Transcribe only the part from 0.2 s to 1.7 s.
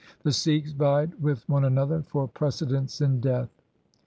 The Sikhs vied with one